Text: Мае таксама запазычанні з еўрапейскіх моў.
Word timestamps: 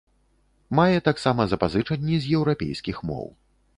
Мае 0.79 0.97
таксама 1.09 1.47
запазычанні 1.53 2.15
з 2.25 2.33
еўрапейскіх 2.39 2.97
моў. 3.11 3.27